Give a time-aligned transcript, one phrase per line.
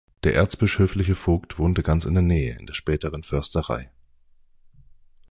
[0.23, 3.91] Der erzbischöfliche Vogt wohnte ganz in der Nähe, in der späteren Försterei.